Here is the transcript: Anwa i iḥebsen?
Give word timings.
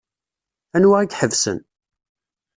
Anwa 0.75 0.97
i 1.01 1.05
iḥebsen? 1.07 1.59